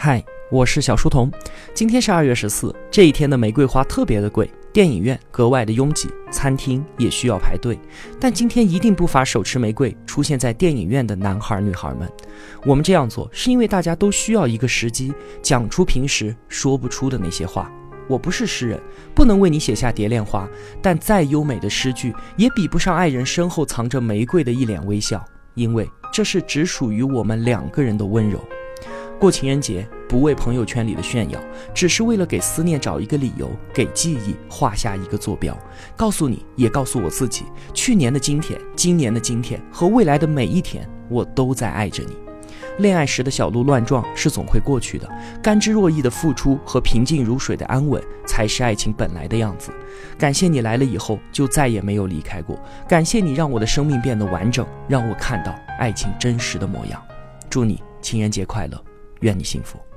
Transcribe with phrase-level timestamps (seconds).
[0.00, 1.28] 嗨，我是小书童。
[1.74, 7.76] 今天是二月十四，这一天的玫瑰花特别的贵，电影院格外的拥挤，餐厅也需要排队。
[8.20, 12.08] 但今天一定不乏手持玫瑰出现在电影院的男孩女孩们。
[12.64, 17.68] 我们这样做是因为大家都需要一个时机，讲出平时说不出的那些话。
[18.06, 18.80] 我不是诗人，
[19.16, 20.48] 不能为你写下蝶恋花，
[20.80, 25.24] 但再优美的诗句也比不上爱人身后藏着玫瑰的一脸微笑，
[25.54, 28.38] 因为这是只属于我们两个人的温柔。
[29.18, 31.40] 过情人节不为朋友圈里的炫耀，
[31.74, 35.58] 只是为了给思念找一个理由，给记忆画下一个坐标，
[35.96, 42.16] 告诉你也告诉我自己，去年的今天、今年的今天和未来的每一天，我都在爱着你。
[42.78, 45.10] 恋爱时的小鹿乱撞是总会过去的，
[45.42, 49.72] 甘之若饴的付出和平静如水的安稳才是爱情本来的样子。
[50.16, 52.56] 感谢你来了以后就再也没有离开过，
[52.88, 57.02] 感谢你让我的生命变得完整，让我看到爱情真实的模样。
[57.50, 58.87] 祝你情人节快乐！
[59.20, 59.87] 愿你幸福。